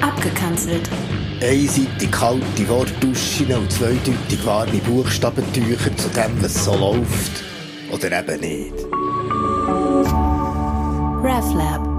Abgekanzelt. 0.00 0.88
Einseitig 1.42 2.10
kalte 2.10 2.68
Wortduschen 2.68 3.52
und 3.52 3.72
zweideutig 3.72 4.44
warme 4.44 4.78
Buchstabentücher 4.78 5.96
zu 5.96 6.08
dem, 6.10 6.42
was 6.42 6.64
so 6.64 6.74
läuft. 6.74 7.44
Oder 7.90 8.20
eben 8.20 8.40
nicht. 8.40 8.74
RefLab. 11.22 11.90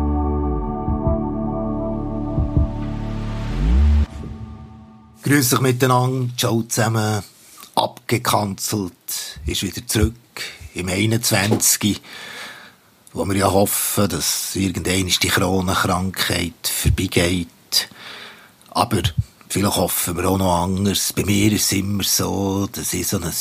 Grüß 5.23 5.53
euch 5.53 5.61
miteinander, 5.61 6.29
ciao 6.35 6.61
zusammen. 6.63 7.23
Abgekanzelt 7.75 8.91
ist 9.45 9.63
wieder 9.63 9.85
zurück 9.87 10.13
im 10.73 10.89
21. 10.89 12.01
Wo 13.13 13.25
wir 13.25 13.35
ja 13.35 13.51
hoffen, 13.51 14.07
dass 14.07 14.55
irgendeine 14.55 15.03
die 15.05 15.27
Kronenkrankheit 15.27 16.53
vorbeigeht. 16.63 17.89
Aber 18.69 19.01
vielleicht 19.49 19.75
hoffen 19.75 20.15
wir 20.15 20.29
auch 20.29 20.37
noch 20.37 20.63
anders. 20.63 21.11
Bei 21.13 21.25
mir 21.25 21.51
ist 21.51 21.65
es 21.65 21.71
immer 21.73 22.03
so, 22.03 22.67
dass 22.71 22.93
ich 22.93 23.07
so 23.07 23.17
ein 23.17 23.33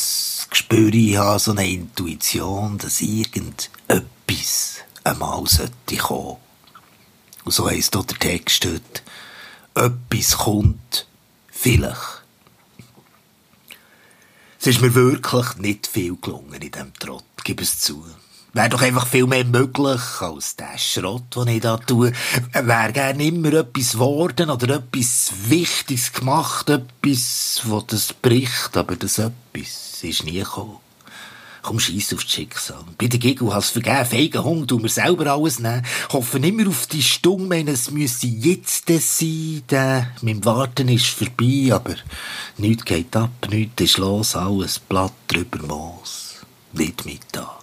Gespür 0.50 0.90
habe, 1.20 1.38
so 1.38 1.52
eine 1.52 1.70
Intuition, 1.70 2.78
dass 2.78 3.00
irgendetwas 3.00 4.78
einmal 5.04 5.46
sollte 5.46 5.96
kommen. 5.96 6.38
Und 7.44 7.52
so 7.52 7.68
heisst 7.68 7.94
dort 7.94 8.10
der 8.10 8.18
Text 8.18 8.64
dort, 8.64 9.02
etwas 9.74 10.38
kommt, 10.38 11.06
vielleicht. 11.48 12.22
Es 14.60 14.66
ist 14.66 14.82
mir 14.82 14.94
wirklich 14.94 15.56
nicht 15.56 15.86
viel 15.86 16.16
gelungen 16.20 16.60
in 16.60 16.70
diesem 16.70 16.92
Trott, 16.94 17.24
gib 17.44 17.60
es 17.62 17.80
zu. 17.80 18.04
Wäre 18.52 18.68
doch 18.68 18.82
einfach 18.82 19.06
viel 19.06 19.26
mehr 19.26 19.44
möglich 19.44 20.00
als 20.20 20.56
der 20.56 20.76
Schrott, 20.76 21.36
den 21.36 21.48
ich 21.48 21.60
da 21.60 21.76
tue. 21.76 22.12
Wäre 22.52 22.92
gerne 22.92 23.24
immer 23.24 23.52
etwas 23.52 23.92
geworden 23.92 24.50
oder 24.50 24.76
etwas 24.76 25.32
Wichtiges 25.46 26.12
gemacht, 26.12 26.68
etwas, 26.68 27.60
wo 27.64 27.80
das 27.80 28.12
bricht, 28.12 28.76
aber 28.76 28.96
das 28.96 29.18
etwas 29.18 30.02
ist 30.02 30.24
nie 30.24 30.40
gekommen. 30.40 30.78
Komm, 31.62 31.78
scheiss 31.78 32.12
auf 32.14 32.24
das 32.24 32.32
Schicksal. 32.32 32.82
Bei 32.98 33.06
der 33.06 33.20
Giggle 33.20 33.54
hast 33.54 33.76
du 33.76 33.82
vergeben, 33.82 34.06
feigen 34.06 34.44
Hund, 34.44 34.68
tu 34.68 34.78
mir 34.78 34.88
selber 34.88 35.26
alles 35.26 35.58
nehmen. 35.58 35.84
Hoffen 36.10 36.42
immer 36.42 36.66
auf 36.68 36.86
die 36.86 37.02
Stunde, 37.02 37.64
es 37.70 37.90
müsse 37.90 38.26
jetzt 38.26 38.88
sein, 38.88 39.62
der, 39.68 40.10
mein 40.22 40.44
Warten 40.44 40.88
ist 40.88 41.06
vorbei, 41.06 41.68
aber 41.72 41.96
nichts 42.56 42.84
geht 42.84 43.14
ab, 43.14 43.30
nichts 43.50 43.82
ist 43.82 43.98
los, 43.98 44.34
alles 44.34 44.78
Blatt 44.78 45.12
drüber 45.28 45.58
Moos. 45.66 46.36
Nicht 46.72 47.04
Mittag. 47.04 47.59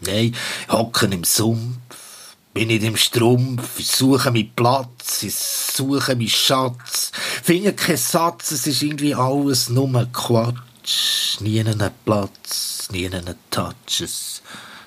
Nein, 0.00 0.34
hocken 0.68 1.12
im 1.12 1.24
Sumpf, 1.24 2.36
bin 2.54 2.68
nicht 2.68 2.82
im 2.82 2.96
Strumpf, 2.96 3.78
ich 3.78 3.90
suche 3.90 4.30
meinen 4.30 4.52
Platz, 4.54 5.22
ich 5.22 5.34
suche 5.34 6.14
meinen 6.14 6.28
Schatz, 6.28 7.10
finde 7.42 7.72
keinen 7.72 7.96
Satz, 7.96 8.52
es 8.52 8.66
ist 8.66 8.82
irgendwie 8.82 9.14
alles 9.14 9.68
nur 9.68 10.08
Quatsch, 10.12 11.40
nie 11.40 11.60
einen 11.60 11.90
Platz, 12.04 12.88
nie 12.92 13.06
einen 13.06 13.34
Touch, 13.50 14.00
es 14.00 14.42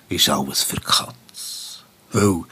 ist 0.09 0.29
alles 0.29 0.63
für 0.63 0.79
Katz. 0.79 1.83
Weil, 2.11 2.43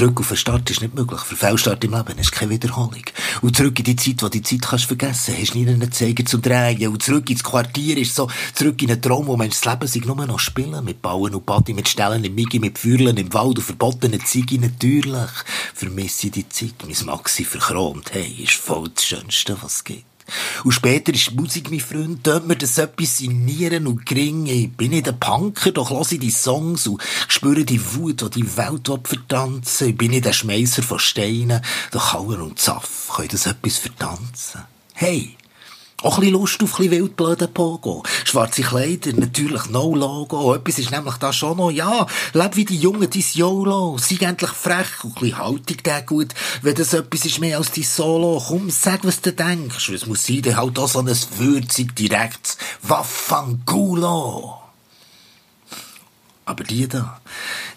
Zurück 0.00 0.20
auf 0.20 0.28
den 0.28 0.36
Start 0.38 0.70
ist 0.70 0.80
nicht 0.80 0.94
möglich. 0.94 1.20
Für 1.20 1.36
Fehlstart 1.36 1.84
im 1.84 1.92
Leben 1.92 2.18
ist 2.18 2.32
keine 2.32 2.50
Wiederholung. 2.52 3.02
Und 3.42 3.54
zurück 3.54 3.78
in 3.80 3.84
die 3.84 3.96
Zeit, 3.96 4.22
wo 4.22 4.30
die 4.30 4.40
Zeit 4.40 4.62
kannst 4.62 4.86
vergessen, 4.86 5.34
hast 5.38 5.54
nie 5.54 5.68
einen 5.68 5.92
Zeiger 5.92 6.24
zum 6.24 6.40
Drehen. 6.40 6.88
Und 6.88 7.02
zurück 7.02 7.28
ins 7.28 7.44
Quartier 7.44 7.98
ist 7.98 8.14
so, 8.14 8.26
zurück 8.54 8.80
in 8.80 8.90
einen 8.90 9.02
Traum, 9.02 9.26
wo 9.26 9.36
Mensch 9.36 9.60
das 9.60 9.70
Leben 9.70 9.86
sich 9.86 10.06
nur 10.06 10.16
noch 10.16 10.38
spielen. 10.38 10.82
Mit 10.86 11.02
Bauen 11.02 11.34
und 11.34 11.44
Body, 11.44 11.74
mit 11.74 11.86
Stellen 11.86 12.24
im 12.24 12.34
Migi, 12.34 12.58
mit 12.58 12.78
Feuerlen 12.78 13.18
im 13.18 13.30
Wald 13.34 13.58
und 13.58 13.64
verbotenen 13.64 14.24
Ziege 14.24 14.58
natürlich. 14.58 15.30
Vermisse 15.74 16.30
die 16.30 16.48
Zeit, 16.48 16.76
mein 16.82 16.96
Maxi 17.04 17.44
verchromt. 17.44 18.14
Hey, 18.14 18.42
ist 18.42 18.54
voll 18.54 18.88
das 18.94 19.04
Schönste, 19.04 19.58
was 19.60 19.74
es 19.74 19.84
gibt. 19.84 20.09
Und 20.64 20.72
später 20.72 21.12
ist 21.12 21.30
die 21.30 21.34
Musik, 21.34 21.70
mein 21.70 21.80
Freund, 21.80 22.24
tut 22.24 22.46
mir 22.46 22.56
das 22.56 22.78
etwas 22.78 23.20
in 23.20 23.44
Nieren 23.44 23.86
und 23.86 24.06
Gringen. 24.06 24.46
Ich 24.46 24.72
bin 24.72 24.90
nicht 24.90 25.08
ein 25.08 25.18
Punker, 25.18 25.72
doch 25.72 25.90
höre 25.90 26.12
ich 26.12 26.20
die 26.20 26.30
Songs 26.30 26.86
und 26.86 27.02
spüre 27.28 27.64
die 27.64 27.94
Wut, 27.94 28.22
die 28.22 28.42
die 28.42 28.56
Welt 28.56 28.90
vertanzen 29.04 29.88
Ich 29.88 29.96
bin 29.96 30.10
nicht 30.10 30.26
ein 30.26 30.32
Schmeisser 30.32 30.82
von 30.82 30.98
Steinen, 30.98 31.62
doch 31.90 32.12
Hauer 32.12 32.40
und 32.40 32.58
Zaff 32.58 33.10
können 33.14 33.28
das 33.28 33.46
etwas 33.46 33.78
vertanzen. 33.78 34.62
Hey! 34.94 35.39
Auch 36.02 36.18
ein 36.18 36.30
Lust 36.30 36.62
auf 36.62 36.80
ein 36.80 36.90
wildblöden 36.90 37.52
Pogo. 37.52 38.02
Schwarze 38.24 38.62
Kleider, 38.62 39.12
natürlich 39.12 39.68
no 39.68 39.94
Logo. 39.94 40.54
Etwas 40.54 40.78
ist 40.78 40.90
nämlich 40.90 41.16
da 41.16 41.32
schon 41.32 41.58
noch, 41.58 41.70
ja, 41.70 42.06
leb 42.32 42.56
wie 42.56 42.64
die 42.64 42.78
Jungen, 42.78 43.10
dein 43.10 43.24
YOLO. 43.34 43.98
Sei 43.98 44.16
endlich 44.24 44.50
frech 44.50 45.04
und 45.04 45.16
ein 45.16 45.20
bisschen 45.20 45.38
Haltung 45.38 45.76
der 45.84 46.02
gut. 46.02 46.34
Wenn 46.62 46.74
das 46.74 46.94
etwas 46.94 47.26
ist 47.26 47.40
mehr 47.40 47.58
als 47.58 47.72
dein 47.72 47.84
Solo, 47.84 48.42
komm, 48.46 48.70
sag, 48.70 49.04
was 49.04 49.20
du 49.20 49.32
denkst. 49.32 49.90
Es 49.90 50.06
muss 50.06 50.24
sein, 50.24 50.56
halt 50.56 50.78
auch 50.78 50.88
so 50.88 51.00
ein 51.00 51.16
würzig 51.36 51.94
direktes 51.94 52.56
Waffangulo. 52.82 54.54
Aber 56.46 56.64
die 56.64 56.88
da, 56.88 57.20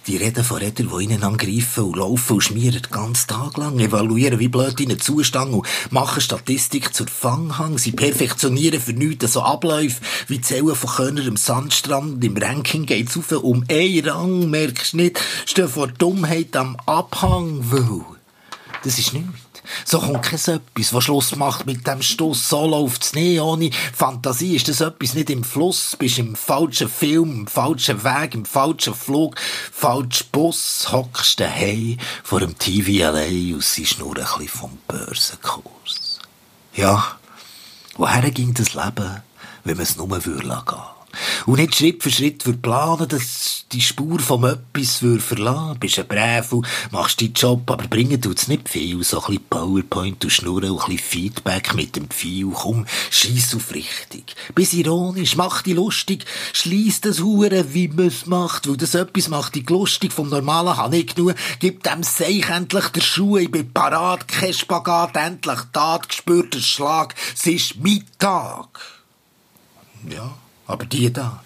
die 0.07 0.17
reden 0.17 0.43
von 0.43 0.57
Rädern, 0.57 0.89
die 0.89 1.03
ihnen 1.03 1.23
angreifen 1.23 1.85
und 1.85 1.97
laufen 1.97 2.33
und 2.33 2.41
schmieren 2.41 2.81
den 2.81 2.91
ganzen 2.91 3.27
Tag 3.27 3.57
lang, 3.57 3.79
evaluieren, 3.79 4.39
wie 4.39 4.47
blöd 4.47 4.79
ihnen 4.79 4.99
Zustand 4.99 5.53
und 5.53 5.67
machen 5.91 6.21
Statistik 6.21 6.93
zur 6.93 7.07
Fanghang. 7.07 7.77
Sie 7.77 7.91
perfektionieren 7.91 8.81
für 8.81 8.93
nichts 8.93 9.33
so 9.33 9.41
Abläufe 9.41 10.01
wie 10.27 10.41
Zählen 10.41 10.75
von 10.75 10.89
Körner 10.89 11.27
am 11.27 11.37
Sandstrand. 11.37 12.23
Im 12.23 12.37
Ranking 12.37 12.85
geht's 12.85 13.17
auf 13.17 13.31
um 13.31 13.63
einen 13.69 14.07
Rang, 14.07 14.49
merkst 14.49 14.93
du 14.93 14.97
nicht, 14.97 15.19
stehen 15.45 15.69
vor 15.69 15.87
Dummheit 15.87 16.55
am 16.55 16.77
Abhang, 16.85 17.59
weil 17.71 18.01
das 18.83 18.99
ist 18.99 19.13
nichts. 19.13 19.52
So 19.85 19.99
kommt 19.99 20.23
kein 20.23 20.39
etwas, 20.39 20.93
was 20.93 21.03
Schluss 21.03 21.35
macht 21.35 21.65
mit 21.65 21.85
dem 21.87 22.01
Stoss. 22.01 22.49
So 22.49 22.67
läuft's 22.67 23.13
nie. 23.13 23.39
Ohne 23.39 23.71
Fantasie 23.93 24.55
ist 24.55 24.67
das 24.67 24.81
etwas 24.81 25.13
nicht 25.13 25.29
im 25.29 25.43
Fluss. 25.43 25.95
Bist 25.97 26.19
im 26.19 26.35
falschen 26.35 26.89
Film, 26.89 27.31
im 27.31 27.47
falschen 27.47 28.03
Weg, 28.03 28.33
im 28.33 28.45
falschen 28.45 28.93
Flug, 28.93 29.35
falsch 29.71 30.25
Bus, 30.31 30.87
hockst 30.91 31.39
daheim 31.39 31.97
vor 32.23 32.39
dem 32.39 32.57
TV 32.57 33.07
allein 33.07 33.53
und 33.53 33.63
siehst 33.63 33.99
nur 33.99 34.17
ein 34.17 34.23
bisschen 34.23 34.47
vom 34.47 34.77
Börsenkurs. 34.87 36.19
Ja, 36.73 37.17
woher 37.97 38.29
ging 38.31 38.53
das 38.53 38.73
Leben, 38.73 39.21
wenn 39.63 39.77
man 39.77 39.83
es 39.83 39.95
nur 39.95 40.07
gehen 40.07 40.25
würde? 40.25 40.63
Und 41.45 41.59
nicht 41.59 41.75
Schritt 41.75 42.01
für 42.01 42.11
Schritt 42.11 42.43
für 42.43 42.53
planen, 42.53 43.07
dass 43.07 43.65
die 43.71 43.81
Spur 43.81 44.19
vom 44.19 44.45
Etwas 44.45 45.03
verlassen. 45.19 45.79
Bist 45.79 45.99
ein 45.99 46.07
Brävel, 46.07 46.61
machst 46.91 47.21
deinen 47.21 47.33
Job, 47.33 47.69
aber 47.69 47.87
bringen 47.87 48.21
tut's 48.21 48.47
nicht 48.47 48.69
viel. 48.69 49.03
So 49.03 49.19
ein 49.19 49.25
bisschen 49.25 49.45
PowerPoint 49.49 50.23
und 50.23 50.29
Schnurren 50.29 50.71
und 50.71 50.81
ein 50.81 50.95
bisschen 50.95 51.09
Feedback 51.09 51.73
mit 51.73 51.95
dem 51.95 52.09
Pfeil. 52.09 52.51
Komm, 52.53 52.85
schieß 53.09 53.55
auf 53.55 53.73
richtig. 53.73 54.35
Bis 54.55 54.73
ironisch, 54.73 55.35
mach 55.35 55.61
dich 55.61 55.75
lustig, 55.75 56.25
schließ 56.53 57.01
das 57.01 57.19
Hure, 57.19 57.73
wie 57.73 57.87
man's 57.87 58.25
macht, 58.25 58.67
weil 58.67 58.77
das 58.77 58.95
etwas 58.95 59.27
macht 59.27 59.55
dich 59.55 59.69
lustig. 59.69 60.13
Vom 60.13 60.29
Normalen 60.29 60.77
habe 60.77 60.97
ich 60.97 61.13
genug. 61.13 61.35
Gib 61.59 61.83
dem 61.83 62.03
Seich 62.03 62.49
endlich 62.49 62.87
der 62.89 63.01
Schuhe, 63.01 63.41
ich 63.41 63.51
bin 63.51 63.71
parat, 63.71 64.27
kein 64.27 64.53
Spagat, 64.53 65.15
endlich 65.15 65.59
Tat, 65.71 66.09
gespürter 66.09 66.59
Schlag. 66.59 67.15
Es 67.33 67.45
ist 67.47 67.77
Mittag. 67.77 68.79
Ja. 70.09 70.35
Aber 70.65 70.85
die 70.85 71.11
da, 71.11 71.43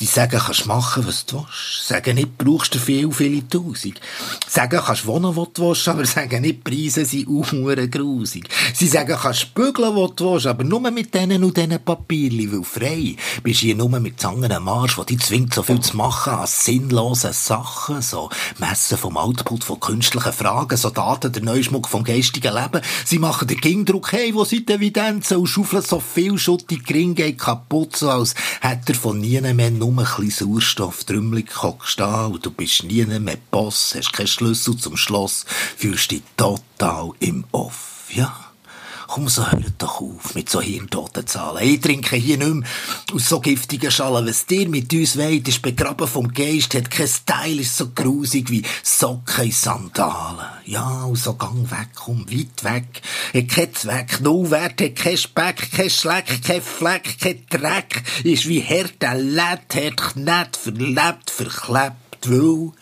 die 0.00 0.06
sagen, 0.06 0.40
kannst 0.40 0.66
machen, 0.66 1.06
was 1.06 1.26
du 1.26 1.36
willst. 1.36 1.86
Sagen 1.86 2.14
nicht, 2.14 2.38
brauchst 2.38 2.74
du 2.74 2.78
viel, 2.78 3.12
viele 3.12 3.46
Tausend. 3.46 4.00
Sagen, 4.48 4.80
kannst 4.84 5.06
wohnen, 5.06 5.36
wo 5.36 5.44
du 5.44 5.68
willst, 5.68 5.86
aber 5.88 6.06
sagen 6.06 6.40
nicht, 6.40 6.64
Preise 6.64 7.04
sind 7.04 7.28
auch 7.28 7.90
grusig. 7.90 8.48
Sie 8.72 8.86
sagen, 8.86 9.16
kannst 9.20 9.54
bügeln, 9.54 9.94
wo 9.94 10.08
du 10.08 10.32
willst, 10.32 10.46
aber 10.46 10.64
nur 10.64 10.90
mit 10.90 11.14
denen 11.14 11.44
und 11.44 11.56
diesen 11.56 11.84
Papierli, 11.84 12.50
weil 12.50 12.64
frei 12.64 13.16
bist 13.42 13.60
hier 13.60 13.74
nur 13.74 13.90
mit 14.00 14.18
Zangen 14.18 14.50
am 14.50 14.68
Arsch, 14.68 14.96
die 14.96 15.16
dich 15.16 15.26
zwingt, 15.26 15.52
so 15.52 15.62
viel 15.62 15.80
zu 15.80 15.96
machen 15.96 16.32
als 16.32 16.64
sinnlose 16.64 17.32
Sachen, 17.34 18.00
so 18.00 18.30
Messen 18.58 18.96
vom 18.96 19.18
Output 19.18 19.64
von 19.64 19.80
künstlichen 19.80 20.32
Fragen, 20.32 20.76
so 20.76 20.88
Daten 20.88 21.32
der 21.32 21.42
Neuschmuck 21.42 21.88
vom 21.88 22.04
geistigen 22.04 22.54
Leben. 22.54 22.80
Sie 23.04 23.18
machen 23.18 23.48
den 23.48 23.60
Kingdruck, 23.60 24.12
hey, 24.12 24.34
wo 24.34 24.44
sind 24.44 24.68
die 24.68 24.74
Evidenzen 24.74 25.36
und 25.36 25.46
schaufeln 25.46 25.82
so 25.82 26.00
viel 26.00 26.38
Schutt, 26.38 26.70
die 26.70 26.82
Gring 26.82 27.14
geht 27.14 27.38
kaputt, 27.38 27.96
so 27.96 28.08
als 28.08 28.34
hat 28.62 28.88
er 28.88 28.94
von 28.94 29.20
nie 29.20 29.40
mehr 29.40 29.70
ein 29.98 30.04
bisschen 30.04 30.48
Sauerstoff 30.48 31.04
drümmelig 31.04 31.50
stehen 31.84 32.32
und 32.32 32.44
du 32.44 32.50
bist 32.50 32.84
nie 32.84 33.04
mehr 33.04 33.36
Boss, 33.50 33.94
hast 33.96 34.12
keinen 34.12 34.26
Schlüssel 34.26 34.76
zum 34.76 34.96
Schloss, 34.96 35.44
fühlst 35.76 36.10
dich 36.10 36.22
total 36.36 37.10
im 37.20 37.44
Off, 37.52 38.06
ja? 38.10 38.50
Komm, 39.12 39.28
so 39.28 39.44
hört 39.50 39.74
doch 39.78 40.00
auf 40.00 40.36
mit 40.36 40.48
so 40.48 40.60
hirntoten 40.60 41.26
Zahlen. 41.26 41.66
Ich 41.66 41.80
trinke 41.80 42.14
hier 42.14 42.38
nicht 42.38 42.54
mehr 42.54 42.68
aus 43.12 43.28
so 43.28 43.40
giftigen 43.40 43.90
Schalen. 43.90 44.24
Was 44.24 44.46
dir 44.46 44.68
mit 44.68 44.92
uns 44.92 45.16
weht, 45.16 45.48
ist 45.48 45.62
begraben 45.62 46.06
vom 46.06 46.32
Geist, 46.32 46.76
hat 46.76 46.92
kein 46.92 47.08
Style, 47.08 47.60
ist 47.60 47.76
so 47.76 47.88
grusig 47.88 48.50
wie 48.50 48.62
Socken 48.84 49.46
in 49.46 49.50
Sandalen. 49.50 50.46
Ja, 50.64 51.02
und 51.02 51.18
so 51.18 51.34
gang 51.34 51.68
weg, 51.72 51.88
komm, 51.96 52.24
weit 52.30 52.62
weg. 52.62 53.02
Hat 53.34 53.48
kein 53.48 53.74
Zweck, 53.74 54.20
no 54.20 54.50
Wert, 54.50 54.80
hat 54.80 54.96
kein 54.96 55.16
Speck, 55.16 55.70
kein 55.72 55.90
Schleck, 55.90 56.42
kein 56.44 56.62
Fleck, 56.62 57.18
kein 57.20 57.46
Dreck. 57.48 58.02
Ist 58.24 58.48
wie 58.48 58.60
Härte, 58.60 59.14
Lett, 59.14 59.74
hat 59.74 59.96
Knett, 59.96 60.56
verlebt, 60.56 61.30
verklebt, 61.30 62.28
weil 62.28 62.72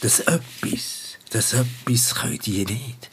das 0.00 0.20
etwas 0.20 1.02
Das 1.32 1.54
etwas 1.54 2.14
können 2.14 2.38
die 2.44 2.66
nicht. 2.66 3.10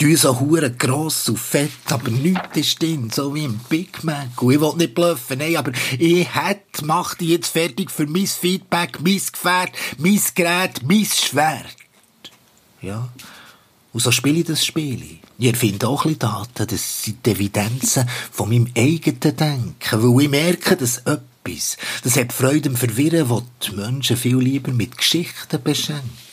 Die 0.00 0.14
so 0.14 0.38
hure 0.38 0.70
gross 0.70 1.28
und 1.28 1.40
fett, 1.40 1.72
aber 1.90 2.12
nichts 2.12 2.56
ist 2.56 2.80
drin, 2.80 3.10
so 3.10 3.34
wie 3.34 3.44
ein 3.44 3.58
Big 3.68 4.04
Mac. 4.04 4.40
Und 4.40 4.52
ich 4.52 4.60
will 4.60 4.74
nicht 4.76 4.94
bluffen, 4.94 5.38
nein, 5.38 5.56
aber 5.56 5.72
ich 5.98 6.32
hätte, 6.32 6.84
mach 6.84 7.16
die 7.16 7.30
jetzt 7.30 7.48
fertig 7.48 7.90
für 7.90 8.06
mein 8.06 8.28
Feedback, 8.28 9.00
mein 9.00 9.20
Gefährt, 9.32 9.72
mein 9.98 10.22
Gerät, 10.36 10.82
mein 10.84 11.06
Schwert. 11.06 11.76
Ja. 12.82 13.08
Und 13.96 14.02
so 14.02 14.10
spiele 14.10 14.40
ich 14.40 14.44
das 14.44 14.62
Spiel. 14.62 15.00
Ich 15.38 15.46
erfinde 15.46 15.88
auch 15.88 16.04
ein 16.04 16.18
Daten, 16.18 16.66
das 16.66 17.02
sind 17.02 17.26
Evidenzen 17.26 18.06
von 18.30 18.50
meinem 18.50 18.70
eigenen 18.76 19.34
Denken, 19.34 19.74
weil 19.90 20.22
ich 20.24 20.28
merke, 20.28 20.76
dass 20.76 20.98
etwas, 20.98 21.78
das 22.04 22.18
hat 22.18 22.34
Freude 22.34 22.68
am 22.68 22.76
Verwirren, 22.76 23.30
wo 23.30 23.42
die 23.66 23.74
Menschen 23.74 24.18
viel 24.18 24.36
lieber 24.36 24.70
mit 24.70 24.98
Geschichten 24.98 25.62
beschenken. 25.62 26.25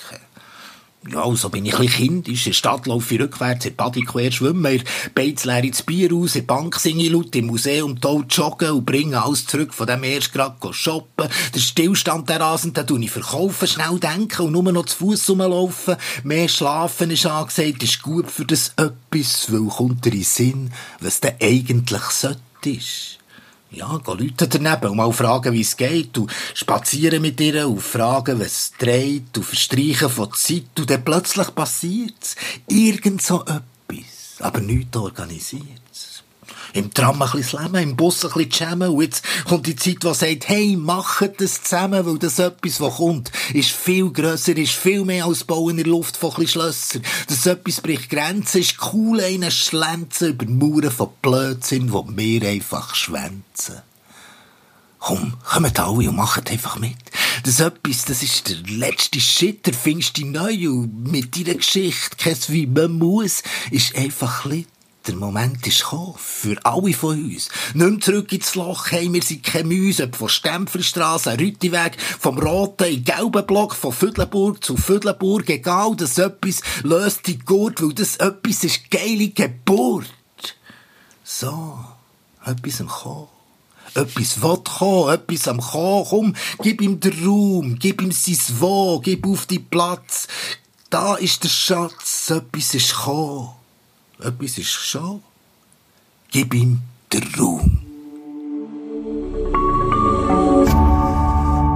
Ja, 1.11 1.25
also 1.25 1.50
bin 1.50 1.65
ich 1.65 1.73
ein 1.73 1.81
bisschen 1.81 2.07
kindisch. 2.07 2.45
In 2.45 2.51
der 2.51 2.57
Stadt 2.57 2.88
laufe 2.88 3.13
ich 3.13 3.19
rückwärts, 3.19 3.65
in 3.65 3.75
Badi 3.75 4.01
quer 4.01 4.31
schwimmen, 4.31 4.73
in 4.73 4.83
Beiz 5.13 5.44
leere 5.44 5.67
das 5.67 5.83
Bier 5.83 6.13
aus, 6.13 6.35
in 6.35 6.45
Bank 6.45 6.79
singe 6.79 7.03
ich 7.03 7.11
laut, 7.11 7.35
im 7.35 7.47
Museum 7.47 8.00
tot 8.00 8.33
joggen 8.33 8.71
und 8.71 8.85
bringe 8.85 9.21
alles 9.21 9.45
zurück, 9.45 9.73
von 9.73 9.88
dem 9.88 10.03
erst 10.03 10.31
gerade 10.31 10.73
shoppen. 10.73 11.27
Der 11.53 11.59
Stillstand 11.59 12.29
der 12.29 12.39
Rasen, 12.39 12.73
den 12.73 12.88
tue 12.88 13.03
ich 13.03 13.11
verkaufen, 13.11 13.67
schnell 13.67 14.00
denken 14.00 14.44
und 14.44 14.53
nur 14.53 14.71
noch 14.71 14.85
zu 14.85 14.97
Fuß 14.97 15.29
rumlaufen. 15.31 15.97
Mehr 16.23 16.47
schlafen 16.47 17.11
ist 17.11 17.25
angesagt, 17.25 17.83
ist 17.83 18.01
gut 18.01 18.31
für 18.31 18.45
das 18.45 18.73
etwas, 18.77 19.51
weil 19.51 19.67
kommt 19.67 20.05
dir 20.05 20.13
in 20.13 20.23
Sinn, 20.23 20.71
was 21.01 21.19
der 21.19 21.35
eigentlich 21.41 22.03
sollte 22.03 22.39
ist. 22.63 23.19
Ja, 23.74 24.00
geh 24.06 24.12
Leute 24.12 24.48
daneben 24.48 24.92
und 24.92 24.98
mal 24.98 25.12
fragen, 25.12 25.52
wie 25.54 25.62
es 25.62 25.75
geht. 25.75 26.18
Und 26.18 26.31
spazieren 26.54 27.22
mit 27.22 27.42
ihr 27.42 27.68
und 27.68 27.81
fragen, 27.81 28.40
was 28.40 28.74
dreht. 28.78 29.36
Und 29.36 29.44
verstreichen 29.44 30.10
von 30.10 30.31
Zeit. 30.34 30.80
Und 30.80 30.90
dann 30.90 31.04
plötzlich 31.04 31.54
passiert's. 31.56 32.36
Irgend 32.68 33.22
so 33.22 33.42
etwas. 33.42 34.40
Aber 34.40 34.60
nichts 34.60 34.96
organisiert. 34.96 35.81
Im 36.74 36.94
Tram 36.94 37.22
ein 37.22 37.31
bisschen 37.31 37.44
slammen, 37.44 37.84
im 37.84 37.95
Bus 37.95 38.24
ein 38.25 38.31
bisschen 38.31 38.51
jammen. 38.51 38.90
Und 38.90 39.01
jetzt 39.01 39.24
kommt 39.48 39.68
die 39.68 39.75
Zeit, 39.75 40.04
die 40.04 40.13
sagt, 40.13 40.50
hey, 40.50 40.75
macht 40.75 41.40
das 41.40 41.63
zusammen, 41.63 42.06
weil 42.06 42.18
das 42.18 42.40
etwas, 42.40 42.81
was 42.81 42.95
kommt, 42.95 43.31
ist 43.54 43.72
viel 43.72 44.12
grösser, 44.12 44.57
ist 44.57 44.74
viel 44.74 45.06
mehr 45.06 45.25
als 45.25 45.44
Bauen 45.44 45.72
in 45.72 45.78
der 45.78 45.88
Luft 45.88 46.18
von 46.18 46.34
ein 46.36 46.48
Schlösser. 46.48 47.00
Das 47.28 47.45
etwas 47.45 47.81
bricht 47.81 48.10
Grenzen, 48.10 48.62
ist 48.62 48.78
cool, 48.94 49.22
einen 49.22 49.51
Schlenzen 49.51 50.30
über 50.30 50.45
Mauern 50.45 50.92
von 50.92 51.10
Blödsinn, 51.22 51.92
wo 51.92 52.06
wir 52.07 52.48
einfach 52.48 52.96
schwänzen. 52.96 53.81
Komm, 55.00 55.34
kommt 55.44 55.80
alle 55.80 56.10
und 56.10 56.16
macht 56.16 56.50
einfach 56.50 56.80
mit. 56.80 56.96
Das 57.44 57.60
etwas, 57.60 58.06
das 58.06 58.24
ist 58.24 58.48
der 58.48 58.56
letzte 58.74 59.19
Shit, 59.19 59.66
der 59.66 59.74
findest 59.74 60.18
du 60.18 60.25
neu 60.25 60.69
und 60.69 61.12
mit 61.12 61.36
deiner 61.36 61.57
Geschichte, 61.57 62.16
kein 62.18 62.38
wie 62.48 62.68
man 62.68 62.94
muss, 62.94 63.44
ist 63.69 63.98
einfach 63.98 64.46
lit. 64.46 64.69
Der 65.07 65.15
Moment 65.15 65.65
ist 65.67 65.83
gekommen. 65.83 66.15
Für 66.17 66.57
alle 66.63 66.94
von 66.94 67.21
uns. 67.23 67.50
Nicht 67.73 67.89
mehr 67.89 68.00
zurück 68.00 68.31
ins 68.31 68.55
Loch. 68.55 68.91
Hey, 68.91 69.11
wir 69.11 69.21
sind 69.21 69.44
keine 69.44 69.73
Mäuse. 69.73 70.09
Von 70.11 70.29
Stempfelstrasse, 70.29 71.38
Rüttiweg, 71.38 71.97
vom 72.19 72.38
roten 72.38 72.88
in 72.88 73.03
gelben 73.03 73.45
Block, 73.45 73.75
von 73.75 73.91
Füdlenburg 73.91 74.63
zu 74.63 74.77
Füdlenburg. 74.77 75.50
Egal, 75.50 75.95
dass 75.97 76.17
etwas 76.17 76.61
löst 76.83 77.27
die 77.27 77.39
Gurt, 77.39 77.81
weil 77.81 77.94
das 77.94 78.15
etwas 78.17 78.63
ist 78.63 78.89
geile 78.89 79.29
Geburt. 79.29 80.07
So. 81.23 81.79
Etwas 82.45 82.81
am 82.81 82.88
Kommen. 82.88 83.27
Etwas 83.95 84.41
will 84.41 84.57
kommen, 84.63 85.13
etwas 85.13 85.47
am 85.47 85.61
Kommen. 85.61 86.05
Komm, 86.09 86.35
gib 86.61 86.81
ihm 86.81 87.00
den 87.00 87.25
Raum, 87.25 87.77
gib 87.77 88.01
ihm 88.01 88.11
sein 88.11 88.38
Wo, 88.59 89.00
gib 89.00 89.27
auf 89.27 89.45
die 89.45 89.59
Platz. 89.59 90.27
Da 90.89 91.15
ist 91.15 91.44
der 91.44 91.50
Schatz, 91.50 92.29
etwas 92.29 92.73
ist 92.73 92.89
gekommen. 92.89 93.50
Etwas 94.24 94.58
ist 94.58 94.72
schon. 94.72 95.22
Gib 96.31 96.54
ihm 96.54 96.81
den 97.12 97.24
Raum. 97.38 97.80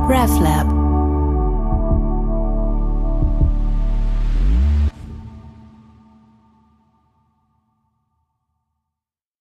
RefLab 0.10 0.76